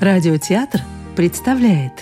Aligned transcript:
Радиотеатр 0.00 0.80
представляет 1.14 1.92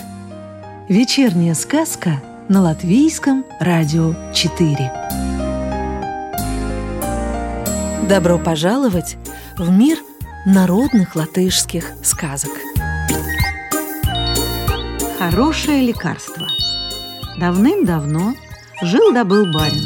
Вечерняя 0.88 1.52
сказка 1.54 2.22
на 2.48 2.62
Латвийском 2.62 3.44
радио 3.60 4.14
4 4.32 4.92
Добро 8.08 8.38
пожаловать 8.38 9.18
в 9.58 9.70
мир 9.70 9.98
народных 10.46 11.14
латышских 11.14 11.92
сказок. 12.02 12.52
Хорошее 15.18 15.82
лекарство. 15.82 16.46
Давным-давно 17.38 18.34
жил-добыл 18.80 19.44
барин 19.52 19.82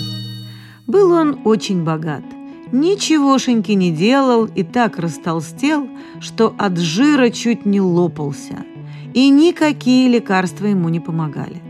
Был 0.86 1.12
он 1.12 1.40
очень 1.44 1.82
богат 1.82 2.24
Ничегошеньки 2.72 3.72
не 3.72 3.90
делал 3.90 4.44
и 4.44 4.62
так 4.62 4.98
растолстел, 4.98 5.88
что 6.20 6.54
от 6.58 6.78
жира 6.78 7.30
чуть 7.30 7.66
не 7.66 7.82
лопался. 7.82 8.64
И 9.12 9.28
никакие 9.28 10.08
лекарства 10.08 10.66
ему 10.66 10.88
не 10.88 10.98
помогали. 10.98 11.62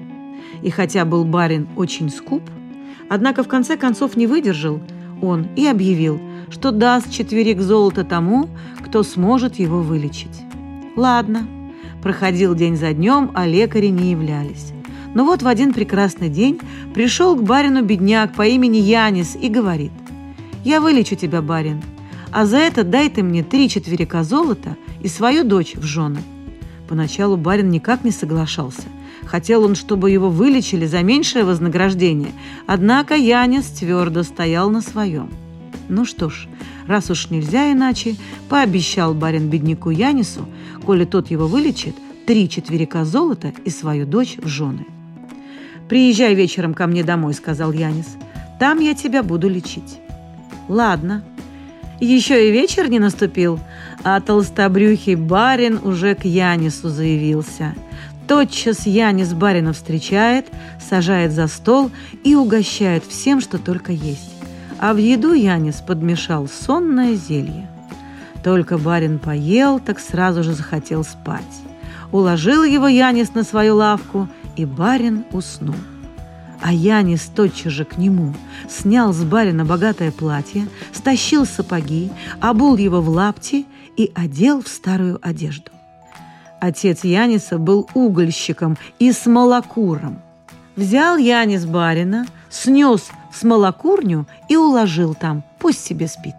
И 0.63 0.71
хотя 0.71 1.05
был 1.05 1.25
барин 1.25 1.69
очень 1.77 2.09
скуп, 2.09 2.43
однако 3.09 3.43
в 3.43 3.49
конце 3.49 3.77
концов 3.77 4.17
не 4.17 4.29
выдержал 4.29 4.81
он 5.21 5.49
и 5.57 5.67
объявил, 5.67 6.21
что 6.51 6.71
даст 6.71 7.11
четверик 7.11 7.61
золота 7.61 8.05
тому, 8.05 8.49
кто 8.85 9.03
сможет 9.03 9.57
его 9.57 9.81
вылечить. 9.81 10.43
Ладно, 10.95 11.49
проходил 12.01 12.55
день 12.55 12.77
за 12.77 12.93
днем, 12.93 13.33
а 13.35 13.47
лекари 13.47 13.89
не 13.89 14.13
являлись. 14.13 14.73
Но 15.15 15.25
вот 15.25 15.43
в 15.43 15.47
один 15.47 15.73
прекрасный 15.73 16.29
день 16.29 16.61
пришел 16.95 17.37
к 17.37 17.43
барину 17.43 17.83
бедняк 17.83 18.35
по 18.35 18.47
имени 18.47 18.79
Янис 18.79 19.37
и 19.41 19.49
говорит, 19.49 19.93
я 20.65 20.81
вылечу 20.81 21.17
тебя, 21.17 21.43
барин, 21.43 21.83
а 22.31 22.47
за 22.47 22.59
это 22.59 22.83
дай 22.83 23.11
ты 23.11 23.23
мне 23.23 23.43
три 23.43 23.69
четверика 23.69 24.23
золота 24.23 24.77
и 25.03 25.09
свою 25.09 25.45
дочь 25.45 25.75
в 25.75 25.83
жены». 25.83 26.21
Поначалу 26.89 27.37
барин 27.37 27.71
никак 27.71 28.05
не 28.05 28.11
соглашался. 28.11 28.83
Хотел 29.25 29.65
он, 29.65 29.77
чтобы 29.77 30.11
его 30.11 30.29
вылечили 30.29 30.85
за 30.85 31.03
меньшее 31.03 31.45
вознаграждение, 31.45 32.33
однако 32.67 33.15
Янис 33.15 33.67
твердо 33.67 34.25
стоял 34.25 34.69
на 34.69 34.81
своем. 34.81 35.31
Ну 35.89 36.05
что 36.05 36.29
ж, 36.29 36.49
раз 36.87 37.09
уж 37.11 37.31
нельзя 37.31 37.73
иначе, 37.73 38.17
пообещал 38.49 39.15
барин 39.15 39.49
бедняку 39.49 39.91
Янису, 39.91 40.47
коли 40.85 41.05
тот 41.05 41.31
его 41.31 41.47
вылечит, 41.47 41.95
три 42.27 42.49
четверика 42.49 43.05
золота 43.05 43.53
и 43.65 43.71
свою 43.71 44.07
дочь 44.07 44.37
в 44.37 44.47
жены. 44.47 44.87
«Приезжай 45.93 46.35
вечером 46.35 46.73
ко 46.73 46.87
мне 46.87 47.05
домой»,— 47.05 47.35
сказал 47.35 47.71
Янис. 47.71 48.17
«Там 48.59 48.81
я 48.81 48.95
тебя 48.95 49.23
буду 49.23 49.47
лечить». 49.51 50.01
Ладно. 50.67 51.23
Еще 52.01 52.49
и 52.49 52.51
вечер 52.51 52.89
не 52.89 52.99
наступил, 52.99 53.61
а 54.03 54.19
толстобрюхий 54.23 55.17
барин 55.17 55.79
уже 55.85 56.15
к 56.15 56.25
Янису 56.25 56.89
заявился. 56.89 57.75
Тотчас 58.27 58.87
Янис 58.87 59.35
барина 59.35 59.75
встречает, 59.75 60.47
сажает 60.81 61.33
за 61.33 61.47
стол 61.47 61.91
и 62.25 62.35
угощает 62.35 63.05
всем, 63.05 63.43
что 63.43 63.59
только 63.59 63.93
есть. 63.93 64.33
А 64.79 64.95
в 64.95 64.97
еду 64.97 65.35
Янис 65.35 65.83
подмешал 65.87 66.49
сонное 66.49 67.17
зелье. 67.17 67.69
Только 68.43 68.79
барин 68.79 69.19
поел, 69.19 69.79
так 69.79 70.01
сразу 70.01 70.43
же 70.43 70.55
захотел 70.55 71.05
спать. 71.05 71.43
Уложил 72.13 72.65
его 72.65 72.89
Янис 72.89 73.35
на 73.35 73.43
свою 73.43 73.77
лавку, 73.77 74.31
и 74.57 74.65
барин 74.65 75.25
уснул. 75.33 75.77
А 76.63 76.73
Янис 76.73 77.23
тотчас 77.23 77.73
же 77.73 77.85
к 77.85 77.99
нему 77.99 78.35
снял 78.69 79.13
с 79.13 79.25
барина 79.25 79.65
богатое 79.65 80.13
платье, 80.13 80.69
стащил 80.93 81.45
сапоги, 81.45 82.13
обул 82.41 82.77
его 82.77 83.01
в 83.01 83.09
лапти 83.09 83.67
и 83.97 84.13
одел 84.15 84.63
в 84.63 84.69
старую 84.69 85.19
одежду. 85.23 85.73
Отец 86.61 87.03
Яниса 87.03 87.59
был 87.59 87.89
угольщиком 87.95 88.79
и 89.01 89.11
смолокуром. 89.11 90.23
Взял 90.77 91.17
Янис 91.17 91.67
барина, 91.67 92.27
снес 92.49 93.09
в 93.33 93.37
смолокурню 93.37 94.27
и 94.49 94.57
уложил 94.57 95.15
там, 95.15 95.43
пусть 95.59 95.85
себе 95.85 96.07
спит. 96.07 96.37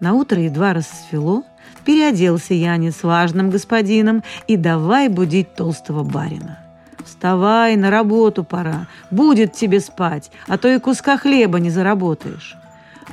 На 0.00 0.14
утро 0.14 0.40
едва 0.40 0.72
рассвело, 0.72 1.44
переоделся 1.84 2.54
Янис 2.54 3.02
важным 3.02 3.50
господином 3.50 4.24
и 4.46 4.56
давай 4.56 5.08
будить 5.08 5.54
толстого 5.54 6.02
барина. 6.02 6.58
Вставай, 7.04 7.76
на 7.76 7.90
работу 7.90 8.44
пора. 8.44 8.86
Будет 9.10 9.52
тебе 9.52 9.80
спать, 9.80 10.30
а 10.46 10.58
то 10.58 10.68
и 10.68 10.78
куска 10.78 11.16
хлеба 11.16 11.58
не 11.58 11.70
заработаешь. 11.70 12.56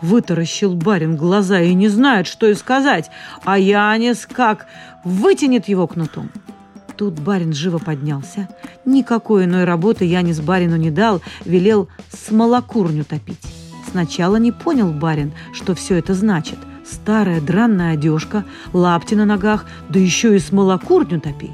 Вытаращил 0.02 0.76
барин 0.76 1.16
глаза 1.16 1.60
и 1.62 1.74
не 1.74 1.88
знает, 1.88 2.28
что 2.28 2.48
и 2.48 2.54
сказать, 2.54 3.10
а 3.44 3.58
Янис 3.58 4.28
как 4.28 4.68
вытянет 5.04 5.68
его 5.68 5.88
кнутом. 5.88 6.30
Тут 6.96 7.20
барин 7.20 7.54
живо 7.54 7.78
поднялся. 7.78 8.48
Никакой 8.86 9.46
иной 9.46 9.64
работы 9.64 10.06
Янис 10.06 10.40
барину 10.40 10.78
не 10.78 10.92
дал, 10.92 11.22
велел 11.46 11.88
смолокурню 12.10 13.06
топить. 13.06 13.42
Сначала 13.90 14.38
не 14.38 14.52
понял 14.52 14.92
барин, 14.92 15.34
что 15.54 15.76
все 15.76 15.96
это 15.96 16.14
значит. 16.14 16.58
Старая 16.86 17.42
дранная 17.42 17.94
одежка, 17.94 18.46
лапти 18.74 19.14
на 19.16 19.26
ногах, 19.26 19.66
да 19.90 20.00
еще 20.00 20.36
и 20.36 20.40
смолокурню 20.40 21.20
топить. 21.20 21.52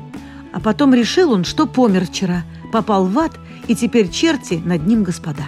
А 0.53 0.59
потом 0.59 0.93
решил 0.93 1.31
он, 1.31 1.43
что 1.43 1.65
помер 1.65 2.05
вчера, 2.05 2.43
попал 2.71 3.05
в 3.05 3.17
ад, 3.19 3.31
и 3.67 3.75
теперь 3.75 4.09
черти 4.09 4.61
над 4.63 4.85
ним 4.85 5.03
господа. 5.03 5.47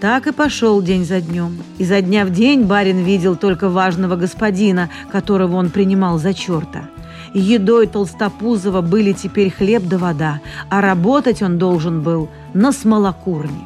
Так 0.00 0.26
и 0.26 0.32
пошел 0.32 0.82
день 0.82 1.04
за 1.04 1.20
днем. 1.20 1.56
И 1.78 1.84
за 1.84 2.02
дня 2.02 2.26
в 2.26 2.30
день 2.30 2.64
барин 2.64 2.98
видел 2.98 3.36
только 3.36 3.68
важного 3.70 4.16
господина, 4.16 4.90
которого 5.10 5.56
он 5.56 5.70
принимал 5.70 6.18
за 6.18 6.34
черта. 6.34 6.90
Едой 7.32 7.86
Толстопузова 7.86 8.82
были 8.82 9.12
теперь 9.12 9.50
хлеб 9.50 9.84
да 9.84 9.98
вода, 9.98 10.40
а 10.68 10.80
работать 10.80 11.42
он 11.42 11.58
должен 11.58 12.02
был 12.02 12.28
на 12.54 12.72
смолокурне. 12.72 13.64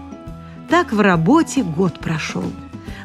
Так 0.68 0.92
в 0.92 1.00
работе 1.00 1.62
год 1.62 1.98
прошел. 1.98 2.44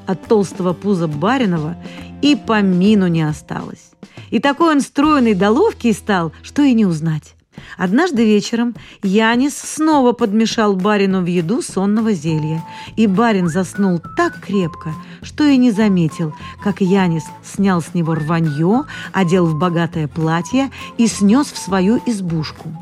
От 0.07 0.27
толстого 0.27 0.73
пуза 0.73 1.07
Баринова 1.07 1.75
и 2.21 2.35
по 2.35 2.61
мину 2.61 3.07
не 3.07 3.23
осталось. 3.23 3.91
И 4.29 4.39
такой 4.39 4.75
он 4.75 4.81
стройный 4.81 5.33
да 5.33 5.49
ловкий 5.49 5.93
стал, 5.93 6.31
что 6.43 6.61
и 6.61 6.73
не 6.73 6.85
узнать. 6.85 7.35
Однажды 7.77 8.25
вечером 8.25 8.75
Янис 9.01 9.57
снова 9.57 10.11
подмешал 10.11 10.75
барину 10.75 11.21
в 11.21 11.25
еду 11.25 11.61
сонного 11.61 12.13
зелья, 12.13 12.63
и 12.95 13.07
барин 13.07 13.47
заснул 13.47 14.01
так 14.17 14.41
крепко, 14.41 14.93
что 15.21 15.45
и 15.45 15.57
не 15.57 15.71
заметил, 15.71 16.33
как 16.63 16.81
Янис 16.81 17.23
снял 17.43 17.81
с 17.81 17.93
него 17.93 18.15
рванье, 18.15 18.83
одел 19.13 19.45
в 19.45 19.57
богатое 19.57 20.07
платье 20.07 20.69
и 20.97 21.07
снес 21.07 21.47
в 21.47 21.57
свою 21.57 21.99
избушку. 22.05 22.73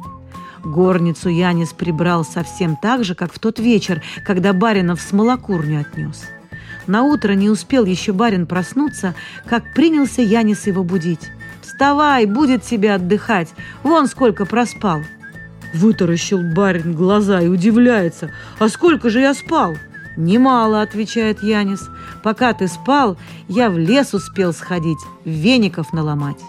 Горницу 0.63 1.29
Янис 1.29 1.73
прибрал 1.73 2.23
совсем 2.23 2.77
так 2.77 3.03
же, 3.03 3.15
как 3.15 3.33
в 3.33 3.39
тот 3.39 3.59
вечер, 3.59 4.01
когда 4.25 4.53
барина 4.53 4.95
в 4.95 5.01
смолокурню 5.01 5.81
отнес. 5.81 6.23
На 6.87 7.03
утро 7.03 7.33
не 7.33 7.49
успел 7.49 7.85
еще 7.85 8.11
барин 8.11 8.45
проснуться, 8.45 9.15
как 9.45 9.73
принялся 9.73 10.21
Янис 10.21 10.67
его 10.67 10.83
будить. 10.83 11.31
«Вставай, 11.61 12.25
будет 12.25 12.63
тебе 12.63 12.93
отдыхать, 12.93 13.49
вон 13.83 14.07
сколько 14.07 14.45
проспал!» 14.45 15.01
Вытаращил 15.73 16.41
барин 16.53 16.93
глаза 16.93 17.41
и 17.41 17.47
удивляется. 17.47 18.31
«А 18.59 18.69
сколько 18.69 19.09
же 19.09 19.21
я 19.21 19.33
спал?» 19.33 19.75
«Немало»,— 20.15 20.81
отвечает 20.83 21.41
Янис. 21.41 21.89
«Пока 22.21 22.53
ты 22.53 22.67
спал, 22.67 23.17
я 23.47 23.69
в 23.69 23.77
лес 23.77 24.13
успел 24.13 24.53
сходить, 24.53 24.99
веников 25.25 25.93
наломать». 25.93 26.39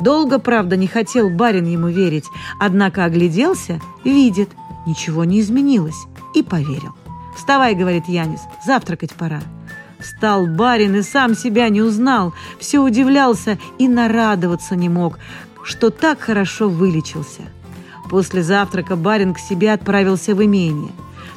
Долго, 0.00 0.38
правда, 0.38 0.76
не 0.76 0.86
хотел 0.86 1.30
барин 1.30 1.66
ему 1.66 1.88
верить, 1.88 2.24
однако 2.58 3.04
огляделся, 3.04 3.80
видит, 4.04 4.50
ничего 4.86 5.24
не 5.24 5.40
изменилось, 5.40 6.06
и 6.34 6.42
поверил. 6.42 6.94
«Вставай»,— 7.36 7.74
говорит 7.76 8.08
Янис,— 8.08 8.40
«завтракать 8.66 9.12
пора». 9.12 9.40
Встал 10.02 10.46
барин 10.46 10.96
и 10.96 11.02
сам 11.02 11.34
себя 11.34 11.68
не 11.68 11.80
узнал, 11.80 12.34
все 12.58 12.80
удивлялся 12.80 13.56
и 13.78 13.86
нарадоваться 13.86 14.74
не 14.74 14.88
мог, 14.88 15.18
что 15.62 15.90
так 15.90 16.20
хорошо 16.20 16.68
вылечился. 16.68 17.42
После 18.10 18.42
завтрака 18.42 18.96
барин 18.96 19.32
к 19.32 19.38
себе 19.38 19.72
отправился 19.72 20.34
в 20.34 20.44
имение. 20.44 20.90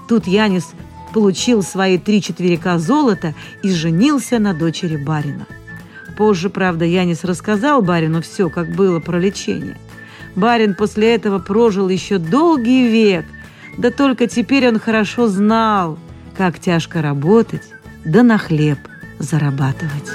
Тут 0.09 0.25
Янис 0.25 0.71
получил 1.13 1.62
свои 1.62 2.00
три 2.00 2.21
четверика 2.21 2.79
золота 2.79 3.35
и 3.62 3.71
женился 3.71 4.39
на 4.39 4.53
дочери 4.53 4.97
барина. 4.97 5.45
Позже, 6.17 6.50
правда, 6.50 6.85
Янис 6.85 7.23
рассказал 7.23 7.83
барину 7.83 8.21
все, 8.21 8.50
как 8.50 8.71
было 8.71 9.00
про 9.00 9.19
лечение. 9.19 9.77
Барин 10.35 10.73
после 10.73 11.13
этого 11.13 11.38
прожил 11.38 11.88
еще 11.88 12.17
долгий 12.17 12.88
век, 12.88 13.25
да 13.77 13.91
только 13.91 14.27
теперь 14.27 14.67
он 14.67 14.79
хорошо 14.79 15.27
знал, 15.27 16.00
как 16.35 16.59
тяжко 16.59 17.01
работать 17.01 17.62
да 18.06 18.22
на 18.22 18.38
хлеб 18.38 18.78
зарабатывать. 19.18 20.12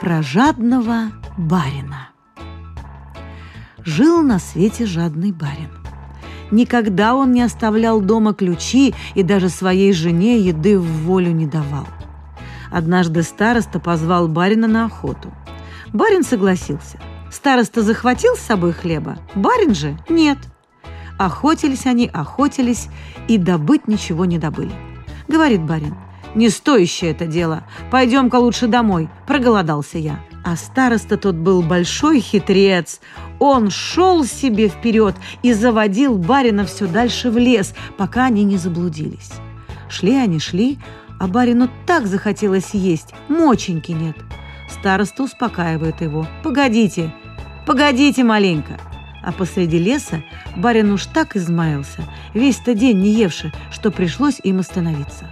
Про 0.00 0.22
жадного 0.22 1.10
барина. 1.36 2.08
Жил 3.84 4.22
на 4.22 4.38
свете 4.38 4.86
жадный 4.86 5.32
барин. 5.32 5.70
Никогда 6.52 7.14
он 7.14 7.32
не 7.32 7.42
оставлял 7.42 8.00
дома 8.00 8.32
ключи 8.32 8.94
и 9.14 9.22
даже 9.24 9.48
своей 9.48 9.92
жене 9.92 10.38
еды 10.38 10.78
в 10.78 10.86
волю 11.04 11.32
не 11.32 11.46
давал. 11.46 11.86
Однажды 12.70 13.24
староста 13.24 13.80
позвал 13.80 14.28
барина 14.28 14.68
на 14.68 14.86
охоту. 14.86 15.32
Барин 15.92 16.22
согласился. 16.22 17.00
Староста 17.32 17.82
захватил 17.82 18.36
с 18.36 18.40
собой 18.40 18.72
хлеба, 18.72 19.18
барин 19.34 19.74
же 19.74 19.96
нет. 20.08 20.38
Охотились 21.20 21.84
они, 21.84 22.08
охотились 22.10 22.88
и 23.28 23.36
добыть 23.36 23.86
ничего 23.86 24.24
не 24.24 24.38
добыли. 24.38 24.72
Говорит 25.28 25.60
барин, 25.60 25.94
не 26.34 26.48
стоящее 26.48 27.10
это 27.10 27.26
дело, 27.26 27.64
пойдем-ка 27.90 28.36
лучше 28.36 28.68
домой, 28.68 29.10
проголодался 29.26 29.98
я. 29.98 30.24
А 30.46 30.56
староста 30.56 31.18
тот 31.18 31.34
был 31.34 31.60
большой 31.60 32.20
хитрец. 32.20 33.02
Он 33.38 33.68
шел 33.68 34.24
себе 34.24 34.68
вперед 34.68 35.14
и 35.42 35.52
заводил 35.52 36.16
барина 36.16 36.64
все 36.64 36.86
дальше 36.86 37.30
в 37.30 37.36
лес, 37.36 37.74
пока 37.98 38.24
они 38.24 38.42
не 38.42 38.56
заблудились. 38.56 39.32
Шли 39.90 40.14
они, 40.14 40.38
шли, 40.38 40.78
а 41.18 41.28
барину 41.28 41.68
так 41.84 42.06
захотелось 42.06 42.70
есть, 42.72 43.12
моченьки 43.28 43.92
нет. 43.92 44.16
Староста 44.70 45.24
успокаивает 45.24 46.00
его. 46.00 46.26
«Погодите, 46.42 47.12
погодите 47.66 48.24
маленько!» 48.24 48.80
А 49.22 49.32
посреди 49.32 49.78
леса 49.78 50.22
барин 50.56 50.92
уж 50.92 51.06
так 51.06 51.36
измаялся, 51.36 52.02
весь-то 52.32 52.74
день 52.74 53.00
не 53.00 53.10
евши, 53.10 53.52
что 53.70 53.90
пришлось 53.90 54.40
им 54.42 54.60
остановиться. 54.60 55.26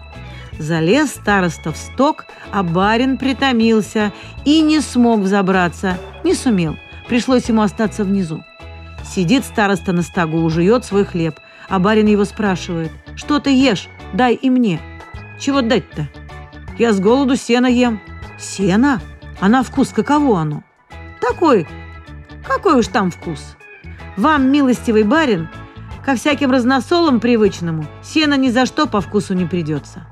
Залез 0.58 1.10
староста 1.10 1.72
в 1.72 1.76
сток, 1.76 2.26
а 2.50 2.62
барин 2.62 3.16
притомился 3.16 4.12
и 4.44 4.60
не 4.60 4.80
смог 4.80 5.20
взобраться, 5.20 5.98
не 6.24 6.34
сумел. 6.34 6.76
Пришлось 7.08 7.48
ему 7.48 7.62
остаться 7.62 8.04
внизу. 8.04 8.44
Сидит 9.04 9.44
староста 9.44 9.92
на 9.92 10.02
стогу, 10.02 10.48
жует 10.50 10.84
свой 10.84 11.04
хлеб, 11.04 11.38
а 11.68 11.78
барин 11.78 12.06
его 12.06 12.24
спрашивает, 12.24 12.90
«Что 13.14 13.38
ты 13.38 13.50
ешь? 13.50 13.88
Дай 14.12 14.34
и 14.34 14.50
мне». 14.50 14.80
«Чего 15.38 15.60
дать-то?» 15.60 16.08
«Я 16.78 16.92
с 16.92 17.00
голоду 17.00 17.36
сено 17.36 17.66
ем». 17.66 18.00
«Сено? 18.38 19.00
А 19.40 19.48
на 19.48 19.62
вкус 19.62 19.90
каково 19.90 20.40
оно?» 20.40 20.64
«Такой, 21.20 21.66
какой 22.46 22.80
уж 22.80 22.88
там 22.88 23.10
вкус. 23.10 23.56
Вам, 24.18 24.50
милостивый 24.50 25.04
барин, 25.04 25.48
ко 26.04 26.16
всяким 26.16 26.50
разносолам 26.50 27.20
привычному, 27.20 27.86
сено 28.02 28.36
ни 28.36 28.48
за 28.48 28.66
что 28.66 28.88
по 28.88 29.00
вкусу 29.00 29.32
не 29.34 29.44
придется». 29.44 30.08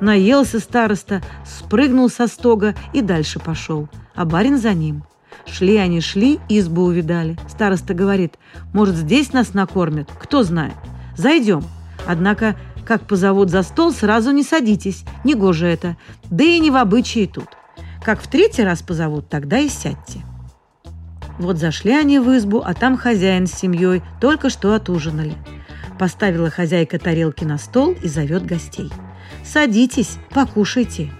Наелся 0.00 0.60
староста, 0.60 1.20
спрыгнул 1.44 2.08
со 2.08 2.28
стога 2.28 2.76
и 2.92 3.00
дальше 3.00 3.40
пошел, 3.40 3.88
а 4.14 4.24
барин 4.24 4.56
за 4.56 4.72
ним. 4.72 5.02
Шли 5.46 5.76
они, 5.78 6.00
шли, 6.00 6.38
избу 6.48 6.82
увидали. 6.82 7.36
Староста 7.48 7.92
говорит, 7.92 8.34
может, 8.72 8.94
здесь 8.94 9.32
нас 9.32 9.52
накормят, 9.52 10.08
кто 10.20 10.44
знает. 10.44 10.74
Зайдем. 11.16 11.64
Однако, 12.06 12.54
как 12.86 13.02
позовут 13.02 13.50
за 13.50 13.62
стол, 13.62 13.92
сразу 13.92 14.30
не 14.30 14.44
садитесь, 14.44 15.04
негоже 15.24 15.66
это, 15.66 15.96
да 16.30 16.44
и 16.44 16.60
не 16.60 16.70
в 16.70 16.76
обычае 16.76 17.26
тут. 17.26 17.48
Как 18.04 18.20
в 18.20 18.28
третий 18.28 18.62
раз 18.62 18.82
позовут, 18.82 19.28
тогда 19.28 19.58
и 19.58 19.68
сядьте. 19.68 20.22
Вот 21.38 21.58
зашли 21.58 21.92
они 21.92 22.18
в 22.18 22.36
избу, 22.36 22.62
а 22.64 22.74
там 22.74 22.96
хозяин 22.96 23.46
с 23.46 23.52
семьей 23.52 24.02
только 24.20 24.50
что 24.50 24.74
отужинали. 24.74 25.34
Поставила 25.98 26.50
хозяйка 26.50 26.98
тарелки 26.98 27.44
на 27.44 27.58
стол 27.58 27.92
и 28.02 28.08
зовет 28.08 28.44
гостей– 28.46 28.92
Садитесь, 29.44 30.16
покушайте». 30.30 31.12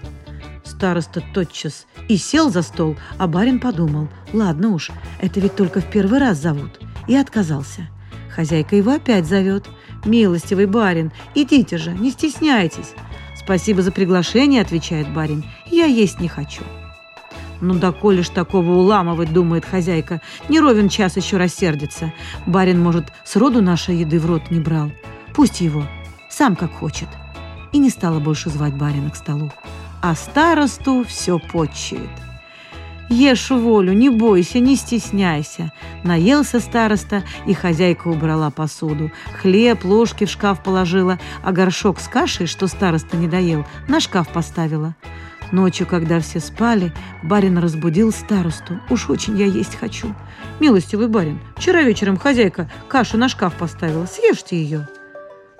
Староста 0.63 1.21
тотчас 1.33 1.85
и 2.09 2.17
сел 2.17 2.49
за 2.49 2.63
стол, 2.63 2.97
а 3.17 3.27
барин 3.27 3.59
подумал, 3.59 4.09
ладно 4.33 4.69
уж, 4.69 4.91
это 5.21 5.39
ведь 5.39 5.55
только 5.55 5.79
в 5.79 5.89
первый 5.89 6.19
раз 6.19 6.39
зовут, 6.39 6.79
и 7.07 7.15
отказался. 7.15 7.87
Хозяйка 8.33 8.75
его 8.75 8.91
опять 8.91 9.25
зовет. 9.25 9.65
«Милостивый 10.03 10.67
барин, 10.67 11.11
идите 11.33 11.77
же, 11.77 11.91
не 11.91 12.11
стесняйтесь». 12.11 12.93
«Спасибо 13.35 13.81
за 13.81 13.91
приглашение»,— 13.91 14.61
отвечает 14.63 15.11
барин,— 15.11 15.43
«я 15.71 15.85
есть 15.85 16.19
не 16.19 16.27
хочу». 16.27 16.61
«Ну 17.61 17.73
да 17.73 17.91
коли 17.91 18.21
ж 18.21 18.29
такого 18.29 18.71
уламывать,— 18.71 19.33
думает 19.33 19.65
хозяйка,— 19.65 20.21
не 20.49 20.59
ровен 20.59 20.89
час 20.89 21.17
еще 21.17 21.37
рассердится. 21.37 22.13
Барин, 22.45 22.81
может, 22.81 23.05
сроду 23.23 23.61
нашей 23.61 23.97
еды 23.97 24.19
в 24.19 24.25
рот 24.25 24.51
не 24.51 24.59
брал. 24.59 24.91
Пусть 25.33 25.61
его, 25.61 25.83
сам 26.29 26.55
как 26.55 26.71
хочет» 26.73 27.07
и 27.75 27.77
не 27.77 27.89
стала 27.89 28.19
больше 28.19 28.49
звать 28.49 28.73
барина 28.73 29.09
к 29.09 29.17
столу. 29.17 29.51
А 30.01 30.15
старосту 30.15 31.03
все 31.03 31.39
подчует. 31.39 32.09
Ешь 33.09 33.49
волю, 33.49 33.91
не 33.91 34.09
бойся, 34.09 34.59
не 34.59 34.77
стесняйся. 34.77 35.73
Наелся 36.03 36.61
староста, 36.61 37.23
и 37.45 37.53
хозяйка 37.53 38.07
убрала 38.07 38.49
посуду. 38.49 39.11
Хлеб, 39.41 39.83
ложки 39.83 40.25
в 40.25 40.29
шкаф 40.29 40.63
положила, 40.63 41.19
а 41.43 41.51
горшок 41.51 41.99
с 41.99 42.07
кашей, 42.07 42.47
что 42.47 42.67
староста 42.67 43.17
не 43.17 43.27
доел, 43.27 43.65
на 43.89 43.99
шкаф 43.99 44.29
поставила. 44.29 44.95
Ночью, 45.51 45.87
когда 45.87 46.19
все 46.19 46.39
спали, 46.39 46.91
барин 47.23 47.57
разбудил 47.57 48.11
старосту. 48.11 48.79
Уж 48.89 49.09
очень 49.09 49.37
я 49.37 49.45
есть 49.45 49.75
хочу. 49.75 50.13
Милостивый 50.59 51.07
барин, 51.07 51.39
вчера 51.55 51.81
вечером 51.83 52.17
хозяйка 52.17 52.69
кашу 52.87 53.17
на 53.17 53.29
шкаф 53.29 53.55
поставила. 53.55 54.05
Съешьте 54.05 54.57
ее. 54.57 54.87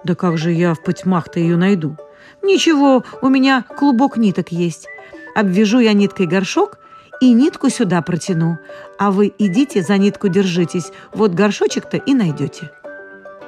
Да 0.04 0.16
как 0.16 0.38
же 0.38 0.52
я 0.52 0.74
в 0.74 0.84
потьмах-то 0.84 1.40
ее 1.40 1.58
найду? 1.58 1.98
«Ничего, 2.42 3.04
у 3.22 3.30
меня 3.30 3.64
клубок 3.64 4.18
ниток 4.18 4.52
есть. 4.52 4.88
Обвяжу 5.36 5.80
я 5.80 5.94
ниткой 5.94 6.28
горшок 6.28 6.78
и 7.22 7.34
нитку 7.34 7.70
сюда 7.70 8.02
протяну. 8.02 8.58
А 9.00 9.12
вы 9.12 9.34
идите, 9.38 9.82
за 9.82 9.98
нитку 9.98 10.28
держитесь. 10.28 10.92
Вот 11.14 11.34
горшочек-то 11.34 11.98
и 11.98 12.14
найдете». 12.14 12.72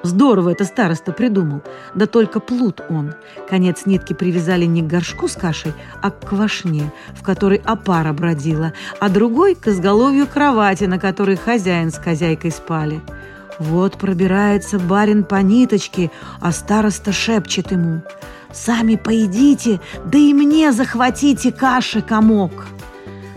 Здорово 0.07 0.51
это 0.51 0.63
староста 0.63 1.11
придумал. 1.11 1.61
Да 1.93 2.05
только 2.05 2.39
плут 2.39 2.81
он. 2.89 3.13
Конец 3.49 3.85
нитки 3.85 4.13
привязали 4.13 4.65
не 4.65 4.81
к 4.81 4.87
горшку 4.87 5.27
с 5.27 5.35
кашей, 5.35 5.73
а 6.01 6.11
к 6.11 6.29
квашне, 6.29 6.91
в 7.13 7.23
которой 7.23 7.61
опара 7.63 8.13
бродила, 8.13 8.73
а 8.99 9.09
другой 9.09 9.55
к 9.55 9.67
изголовью 9.67 10.25
кровати, 10.25 10.85
на 10.85 10.97
которой 10.97 11.35
хозяин 11.35 11.91
с 11.91 11.97
хозяйкой 11.97 12.51
спали. 12.51 13.01
Вот 13.59 13.97
пробирается 13.97 14.79
барин 14.79 15.23
по 15.23 15.41
ниточке, 15.41 16.09
а 16.39 16.51
староста 16.51 17.11
шепчет 17.11 17.71
ему– 17.71 18.01
Сами 18.53 18.95
поедите, 18.95 19.79
да 20.05 20.17
и 20.17 20.33
мне 20.33 20.71
захватите 20.71 21.51
каши 21.51 22.01
комок. 22.01 22.67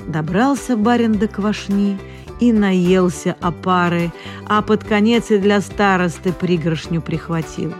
Добрался 0.06 0.76
барин 0.76 1.18
до 1.18 1.26
квашни 1.26 2.00
и 2.40 2.52
наелся 2.52 3.36
опары, 3.40 4.12
а 4.46 4.62
под 4.62 4.84
конец 4.84 5.30
и 5.30 5.38
для 5.38 5.60
старосты 5.60 6.32
пригоршню 6.32 7.00
прихватил. 7.00 7.72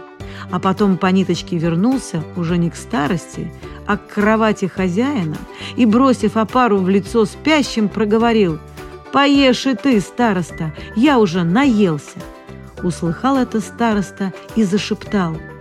А 0.51 0.59
потом 0.59 0.97
по 0.97 1.07
ниточке 1.07 1.57
вернулся 1.57 2.23
уже 2.35 2.57
не 2.57 2.69
к 2.69 2.75
старости, 2.75 3.51
а 3.87 3.97
к 3.97 4.07
кровати 4.07 4.65
хозяина 4.65 5.37
и, 5.75 5.85
бросив 5.85 6.37
опару 6.37 6.77
в 6.77 6.89
лицо 6.89 7.25
спящим, 7.25 7.89
проговорил 7.89 8.59
«Поешь 9.11 9.65
и 9.65 9.75
ты, 9.75 9.99
староста, 9.99 10.73
я 10.95 11.19
уже 11.19 11.43
наелся». 11.43 12.19
Услыхал 12.83 13.37
это 13.37 13.59
староста 13.59 14.33
и 14.55 14.63
зашептал– 14.63 15.37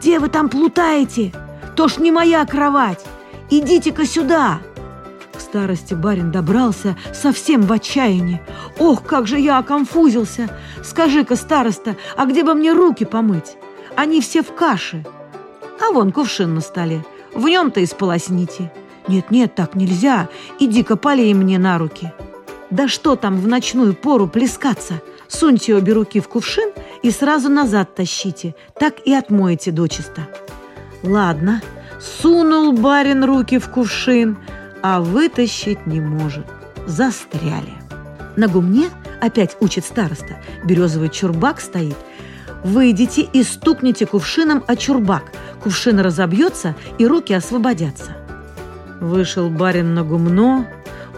где 0.00 0.18
вы 0.18 0.30
там 0.30 0.48
плутаете? 0.48 1.30
То 1.76 1.86
ж 1.86 1.98
не 1.98 2.10
моя 2.10 2.46
кровать! 2.46 3.04
Идите-ка 3.50 4.06
сюда!» 4.06 4.60
Старости 5.40 5.94
барин 5.94 6.30
добрался 6.30 6.96
совсем 7.12 7.62
в 7.62 7.72
отчаянии. 7.72 8.40
«Ох, 8.78 9.02
как 9.02 9.26
же 9.26 9.38
я 9.38 9.58
оконфузился! 9.58 10.48
Скажи-ка, 10.84 11.34
староста, 11.34 11.96
а 12.16 12.26
где 12.26 12.44
бы 12.44 12.54
мне 12.54 12.72
руки 12.72 13.04
помыть? 13.04 13.56
Они 13.96 14.20
все 14.20 14.42
в 14.42 14.54
каше. 14.54 15.04
А 15.80 15.92
вон 15.92 16.12
кувшин 16.12 16.54
на 16.54 16.60
столе. 16.60 17.04
В 17.34 17.48
нем-то 17.48 17.80
и 17.80 17.86
сполосните. 17.86 18.70
Нет-нет, 19.08 19.54
так 19.54 19.74
нельзя. 19.74 20.28
Иди-ка 20.58 20.96
полей 20.96 21.34
мне 21.34 21.58
на 21.58 21.78
руки. 21.78 22.12
Да 22.70 22.86
что 22.86 23.16
там 23.16 23.40
в 23.40 23.48
ночную 23.48 23.94
пору 23.94 24.28
плескаться? 24.28 25.02
Суньте 25.26 25.74
обе 25.74 25.92
руки 25.92 26.20
в 26.20 26.28
кувшин 26.28 26.70
и 27.02 27.10
сразу 27.10 27.48
назад 27.48 27.94
тащите, 27.94 28.54
так 28.78 28.96
и 29.04 29.14
отмоете 29.14 29.70
дочисто. 29.70 30.28
Ладно, 31.02 31.62
сунул 32.00 32.72
барин 32.72 33.24
руки 33.24 33.58
в 33.58 33.68
кувшин, 33.70 34.38
а 34.82 35.00
вытащить 35.00 35.86
не 35.86 36.00
может. 36.00 36.46
Застряли. 36.86 37.74
На 38.36 38.48
гумне, 38.48 38.88
опять 39.20 39.56
учит 39.60 39.84
староста, 39.84 40.36
березовый 40.64 41.08
чурбак 41.08 41.60
стоит. 41.60 41.96
Выйдите 42.64 43.22
и 43.22 43.42
стукните 43.42 44.06
кувшином 44.06 44.64
о 44.66 44.76
чурбак. 44.76 45.32
Кувшин 45.62 46.00
разобьется, 46.00 46.74
и 46.98 47.06
руки 47.06 47.32
освободятся. 47.32 48.16
Вышел 49.00 49.48
барин 49.50 49.94
на 49.94 50.04
гумно, 50.04 50.66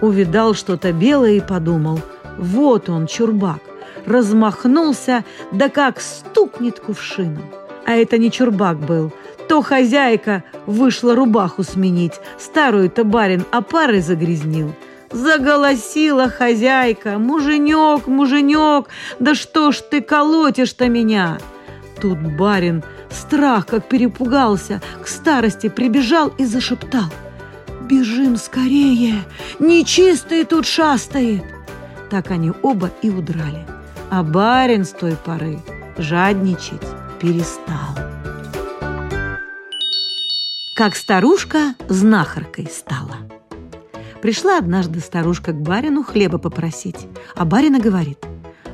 увидал 0.00 0.54
что-то 0.54 0.92
белое 0.92 1.32
и 1.32 1.40
подумал, 1.40 2.00
вот 2.38 2.88
он, 2.88 3.06
чурбак 3.06 3.60
размахнулся, 4.06 5.24
да 5.52 5.68
как 5.68 6.00
стукнет 6.00 6.80
кувшином. 6.80 7.44
А 7.84 7.92
это 7.92 8.18
не 8.18 8.30
чурбак 8.30 8.78
был, 8.78 9.12
то 9.52 9.60
хозяйка 9.60 10.44
вышла 10.64 11.14
рубаху 11.14 11.62
сменить, 11.62 12.14
старую-то 12.38 13.04
барин 13.04 13.44
опарой 13.50 14.00
загрязнил. 14.00 14.74
Заголосила 15.10 16.30
хозяйка. 16.30 17.18
«Муженек, 17.18 18.06
муженек, 18.06 18.88
да 19.18 19.34
что 19.34 19.70
ж 19.70 19.82
ты 19.90 20.00
колотишь-то 20.00 20.88
меня?» 20.88 21.36
Тут 22.00 22.18
барин, 22.18 22.82
страх 23.10 23.66
как 23.66 23.84
перепугался, 23.90 24.80
к 25.02 25.06
старости 25.06 25.68
прибежал 25.68 26.32
и 26.38 26.46
зашептал. 26.46 27.12
«Бежим 27.82 28.38
скорее! 28.38 29.16
Нечистый 29.58 30.46
тут 30.46 30.64
шастает!» 30.64 31.44
Так 32.08 32.30
они 32.30 32.54
оба 32.62 32.90
и 33.02 33.10
удрали. 33.10 33.66
А 34.08 34.22
барин 34.22 34.86
с 34.86 34.92
той 34.92 35.14
поры 35.14 35.58
жадничать 35.98 36.88
перестал. 37.20 38.11
Как 40.82 40.96
старушка 40.96 41.76
знахаркой 41.88 42.66
стала. 42.66 43.18
Пришла 44.20 44.58
однажды 44.58 44.98
старушка 44.98 45.52
к 45.52 45.62
барину 45.62 46.02
хлеба 46.02 46.38
попросить, 46.38 47.06
а 47.36 47.44
барина 47.44 47.78
говорит, 47.78 48.18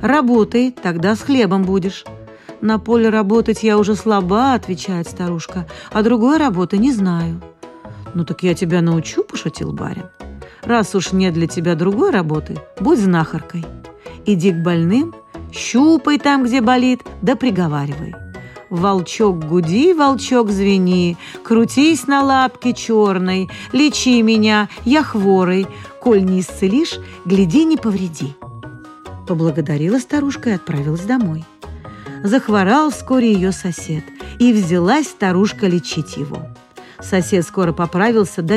«Работай, 0.00 0.72
тогда 0.72 1.14
с 1.14 1.20
хлебом 1.20 1.64
будешь». 1.64 2.06
«На 2.62 2.78
поле 2.78 3.10
работать 3.10 3.62
я 3.62 3.76
уже 3.76 3.94
слаба»,— 3.94 4.52
отвечает 4.54 5.06
старушка, 5.06 5.66
«а 5.92 6.02
другой 6.02 6.38
работы 6.38 6.78
не 6.78 6.92
знаю». 6.92 7.42
«Ну 8.14 8.24
так 8.24 8.42
я 8.42 8.54
тебя 8.54 8.80
научу»,— 8.80 9.22
пошутил 9.30 9.74
барин. 9.74 10.06
«Раз 10.62 10.94
уж 10.94 11.12
нет 11.12 11.34
для 11.34 11.46
тебя 11.46 11.74
другой 11.74 12.08
работы, 12.08 12.56
будь 12.80 13.00
знахаркой. 13.00 13.66
Иди 14.24 14.52
к 14.52 14.62
больным, 14.62 15.14
щупай 15.52 16.18
там, 16.18 16.44
где 16.44 16.62
болит, 16.62 17.02
да 17.20 17.36
приговаривай. 17.36 18.14
Волчок 18.70 19.46
гуди, 19.46 19.94
волчок 19.94 20.50
звени, 20.50 21.16
крутись 21.42 22.06
на 22.06 22.22
лапке 22.22 22.74
черной, 22.74 23.50
лечи 23.72 24.20
меня, 24.20 24.68
я 24.84 25.02
хворый, 25.02 25.66
коль 26.02 26.22
не 26.22 26.40
исцелишь, 26.40 26.98
гляди, 27.24 27.64
не 27.64 27.78
повреди. 27.78 28.34
Поблагодарила 29.26 29.98
старушка 29.98 30.50
и 30.50 30.54
отправилась 30.54 31.04
домой. 31.04 31.44
Захворал 32.22 32.90
вскоре 32.90 33.32
ее 33.32 33.52
сосед, 33.52 34.04
и 34.38 34.52
взялась 34.52 35.06
старушка 35.06 35.66
лечить 35.66 36.16
его. 36.16 36.38
Сосед 37.00 37.46
скоро 37.46 37.72
поправился, 37.72 38.42
да 38.42 38.56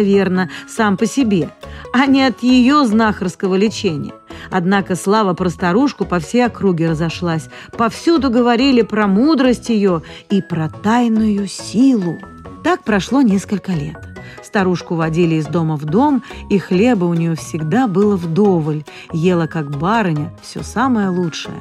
сам 0.67 0.97
по 0.97 1.05
себе, 1.05 1.49
а 1.93 2.05
не 2.05 2.23
от 2.23 2.43
ее 2.43 2.85
знахарского 2.85 3.55
лечения. 3.55 4.13
Однако 4.51 4.95
слава 4.95 5.33
про 5.33 5.49
старушку 5.49 6.05
по 6.05 6.19
всей 6.19 6.45
округе 6.45 6.89
разошлась. 6.89 7.49
Повсюду 7.77 8.29
говорили 8.29 8.81
про 8.81 9.07
мудрость 9.07 9.69
ее 9.69 10.03
и 10.29 10.41
про 10.41 10.69
тайную 10.69 11.47
силу. 11.47 12.17
Так 12.63 12.83
прошло 12.83 13.21
несколько 13.21 13.71
лет. 13.71 13.97
Старушку 14.43 14.95
водили 14.95 15.35
из 15.35 15.45
дома 15.45 15.77
в 15.77 15.85
дом, 15.85 16.23
и 16.49 16.57
хлеба 16.57 17.05
у 17.05 17.13
нее 17.13 17.35
всегда 17.35 17.87
было 17.87 18.17
вдоволь. 18.17 18.83
Ела, 19.13 19.47
как 19.47 19.71
барыня, 19.71 20.33
все 20.41 20.61
самое 20.63 21.09
лучшее. 21.09 21.59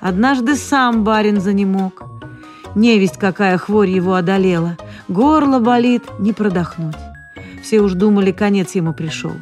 Однажды 0.00 0.54
сам 0.54 1.04
барин 1.04 1.40
занемог. 1.40 2.02
Невесть, 2.74 3.16
какая 3.16 3.56
хворь 3.56 3.88
его 3.88 4.14
одолела. 4.14 4.76
Горло 5.08 5.58
болит, 5.58 6.04
не 6.18 6.32
продохнуть. 6.32 6.96
Все 7.62 7.80
уж 7.80 7.94
думали, 7.94 8.30
конец 8.30 8.74
ему 8.74 8.92
пришел. 8.92 9.32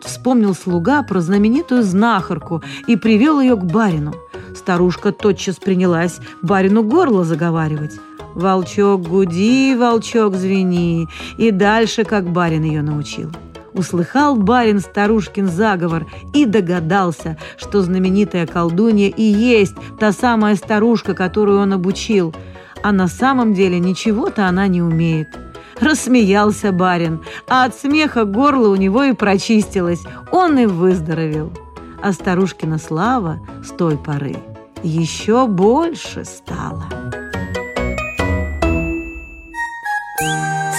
Тут 0.00 0.10
вспомнил 0.10 0.54
слуга 0.54 1.02
про 1.02 1.20
знаменитую 1.20 1.82
знахарку 1.82 2.62
и 2.86 2.96
привел 2.96 3.38
ее 3.38 3.54
к 3.54 3.64
барину. 3.64 4.14
Старушка 4.56 5.12
тотчас 5.12 5.56
принялась 5.56 6.20
барину 6.40 6.82
горло 6.82 7.22
заговаривать. 7.22 8.00
«Волчок 8.34 9.02
гуди, 9.02 9.74
волчок 9.76 10.36
звени», 10.36 11.06
и 11.36 11.50
дальше, 11.50 12.04
как 12.04 12.30
барин 12.30 12.62
ее 12.62 12.80
научил. 12.80 13.30
Услыхал 13.74 14.36
барин 14.36 14.80
старушкин 14.80 15.48
заговор 15.48 16.06
и 16.32 16.46
догадался, 16.46 17.36
что 17.58 17.82
знаменитая 17.82 18.46
колдунья 18.46 19.08
и 19.08 19.22
есть 19.22 19.74
та 19.98 20.12
самая 20.12 20.56
старушка, 20.56 21.12
которую 21.12 21.60
он 21.60 21.74
обучил, 21.74 22.34
а 22.82 22.90
на 22.92 23.06
самом 23.06 23.52
деле 23.52 23.78
ничего-то 23.78 24.46
она 24.46 24.66
не 24.66 24.80
умеет. 24.80 25.28
Рассмеялся 25.80 26.72
барин, 26.72 27.22
а 27.48 27.64
от 27.64 27.74
смеха 27.74 28.24
горло 28.24 28.68
у 28.68 28.76
него 28.76 29.02
и 29.04 29.12
прочистилось. 29.12 30.00
Он 30.30 30.58
и 30.58 30.66
выздоровел. 30.66 31.52
А 32.02 32.12
старушкина 32.12 32.78
слава 32.78 33.40
с 33.64 33.70
той 33.70 33.96
поры 33.96 34.36
еще 34.82 35.46
больше 35.46 36.24
стала. 36.24 36.84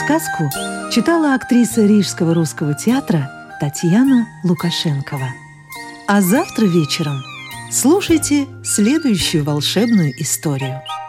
Сказку 0.04 0.44
читала 0.92 1.36
актриса 1.36 1.86
Рижского 1.86 2.34
русского 2.34 2.74
театра 2.74 3.30
Татьяна 3.60 4.28
Лукашенкова. 4.44 5.30
А 6.08 6.22
завтра 6.22 6.66
вечером 6.66 7.22
слушайте 7.72 8.48
следующую 8.64 9.44
волшебную 9.44 10.12
историю– 10.20 10.82